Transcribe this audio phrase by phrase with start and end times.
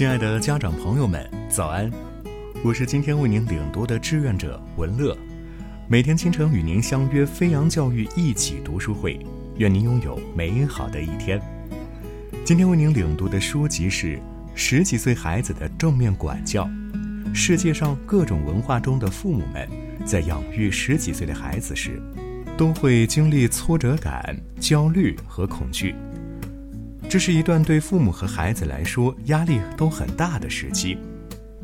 [0.00, 1.92] 亲爱的家长朋友们，早安！
[2.64, 5.14] 我是今天为您领读的志愿者文乐，
[5.88, 9.20] 每天清晨与您相约飞扬教育一起读书会，
[9.58, 11.38] 愿您拥有美好的一天。
[12.46, 14.16] 今天为您领读的书籍是
[14.54, 16.64] 《十几岁孩子的正面管教》。
[17.34, 19.68] 世界上各种文化中的父母们，
[20.06, 22.00] 在养育十几岁的孩子时，
[22.56, 25.94] 都会经历挫折感、焦虑和恐惧。
[27.10, 30.96] 这是一段对父母和孩子来说压力都很大的时期。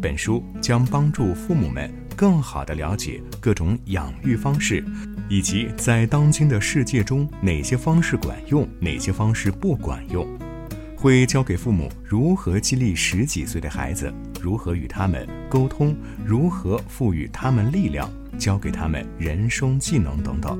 [0.00, 4.82] 本书将帮助父母们更好地了解各种养育方式，
[5.28, 10.26] 以及在当今的世界中哪些方式管用，哪些方式不管用。
[10.96, 20.58] 会教给父母如何激励十几岁的孩子，如何与他们沟通，如何赋予他们力量，教给他们人生技能等等。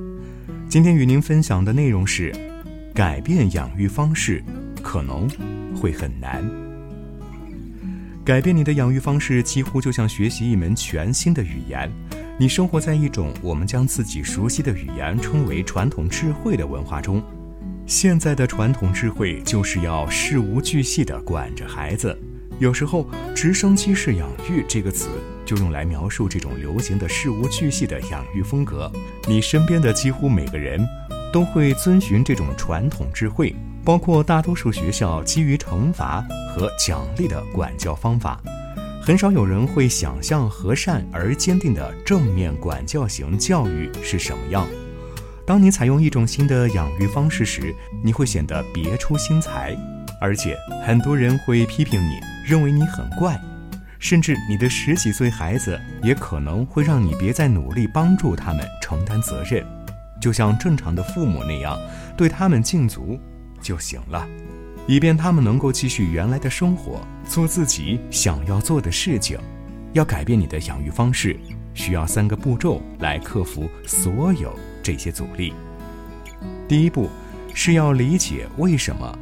[0.68, 2.30] 今天与您分享的内容是：
[2.92, 4.44] 改变养育方式。
[4.84, 5.28] 可能
[5.74, 6.44] 会很难。
[8.24, 11.90] 改变你的养育方式，几乎就像学习一门全新的语言。
[12.38, 17.22] 你生活在一种我们将自己熟悉的语言称为传统智慧的文化中。
[17.86, 22.16] 现在的传统智慧就是要事无巨细地管着孩子。
[22.58, 25.08] 有时候，“直升机式养育”这个词
[25.44, 28.90] 就用来描述这种流行的事无巨细的养育风格。
[29.28, 30.80] 你身边的几乎每个人
[31.34, 33.52] 都会遵循这种传统智慧。
[33.84, 38.40] 包括大多数学校基于惩罚和奖励的管教方法，
[39.02, 44.66] 很少有人会想象和善而坚定的正面管教型教育是什么样。
[45.44, 49.76] 当你采用一种新的养育方式时，你会显得别出心裁，
[50.18, 53.38] 而且很多人会批评你，认为你很怪，
[53.98, 59.62] 甚至你的十几岁孩子也可能会让你别再努力帮助他们承担责任，
[60.24, 61.78] 就像正常的父母那样，
[62.16, 63.20] 对他们尽足。
[63.60, 64.26] 就行了，
[64.86, 69.38] 以便他们能够继续原来的生活，做自己想要做的事情。
[69.92, 71.38] 要改变你的养育方式，
[71.74, 75.52] 需要三个步骤来克服所有这些阻力。
[76.66, 77.10] 第一步
[77.52, 79.18] 是要理解为什么，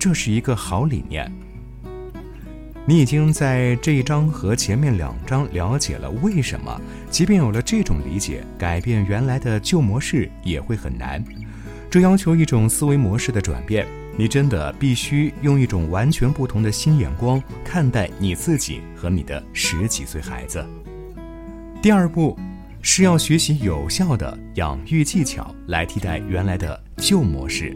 [0.00, 1.32] 这是一个好理念。
[2.90, 11.24] 你已经在这一章和前面两章了解了为什么，即便有了这种理解，改变原来的旧模式也会很难。
[11.88, 13.86] 这要求一种思维模式的转变，
[14.16, 20.66] 你真的必须用一种完全不同的新眼光看待你自己和你的十几岁孩子。
[21.80, 22.36] 第二步
[22.82, 27.72] 是要学习有效的养育技巧来替代原来的旧模式。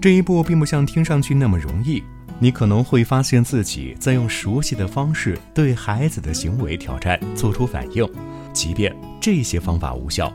[0.00, 2.02] 这一步并不像听上去那么容易，
[2.44, 8.06] 你可能会发现自己在用熟悉的方式对孩子的行为挑战做出反应，
[8.52, 10.30] 即便这些方法无效。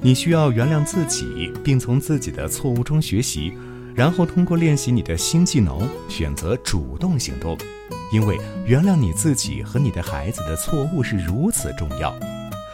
[0.00, 3.52] 你需要原谅自己，并从自己的错误中学习，
[3.94, 7.58] 然后通过练习你的新技能，选择主动行动。
[8.10, 12.18] 因为原谅你自己和你的孩子的错误是如此重要。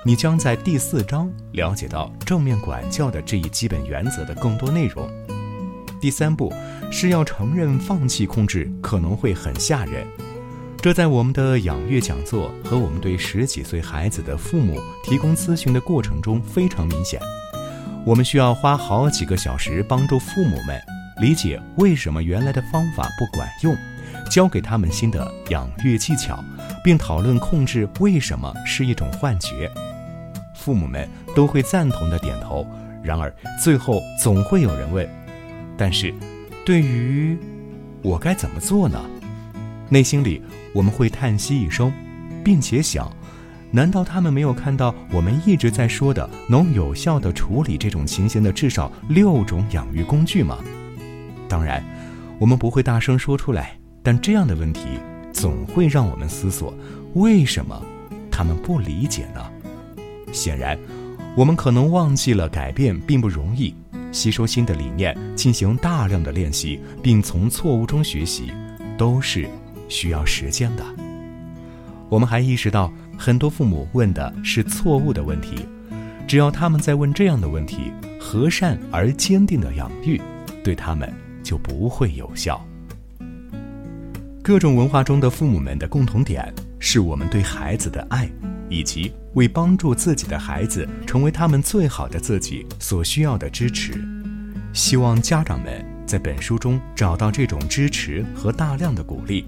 [0.04, 5.10] 你将在第四章了解到正面管教的这一基本原则的更多内容。
[6.04, 6.52] 第三步
[6.90, 10.06] 是要承认放弃控制可能会很吓人。
[10.76, 17.18] 这在我们的养育讲座和我们对十几岁孩子的父母提供咨询的过程中非常明显。
[18.04, 20.78] 我们需要花好几个小时帮助父母们
[21.22, 23.74] 理解为什么原来的方法不管用，
[24.30, 26.38] 教给他们新的养育技巧，
[26.84, 29.70] 并讨论控制为什么是一种幻觉。
[30.54, 32.66] 父母们都会赞同的点头。
[33.02, 35.06] 然而最后总会有人问
[35.76, 36.12] ：“但是，
[36.64, 37.36] 对于
[38.02, 38.98] 我该怎么做呢？”
[39.90, 40.42] 内心里。
[40.74, 41.92] 我们会叹息一声，
[42.44, 43.08] 并且想：
[43.70, 50.58] 难道他们没有看到我们一直在说的能有效地处理这种情形的至少六种养育工具吗？
[51.48, 51.80] 当然，
[52.40, 54.98] 我们不会大声说出来，但这样的问题
[55.32, 56.74] 总会让我们思索：
[57.14, 57.80] 为什么
[58.32, 59.40] 他们不理解呢？
[60.32, 60.76] 显然，
[61.36, 63.72] 我们可能忘记了改变并不容易，
[64.14, 68.50] 吸收新的理念，进行大量的练习，并从错误中学习，
[68.96, 69.46] 都是。
[69.86, 70.84] 需要时间的。
[72.08, 75.66] 我们还意识到，很多父母问的是错误的问题。
[76.26, 80.18] 只要他们在问这样的问题，和善而坚定的养育，
[80.64, 81.12] 对他们
[81.42, 82.66] 就不会有效。
[84.42, 88.26] 各种文化中的父母们的共同点，是我们对孩子的爱，
[88.70, 94.02] 以及为帮助自己的孩子成为他们最好的自己所需要的支持。
[94.74, 99.46] 希望家长们在本书中找到这种支持和大量的鼓励。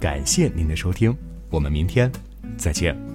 [0.00, 1.14] 感谢您的收听，
[1.50, 2.10] 我们明天
[2.56, 3.07] 再见。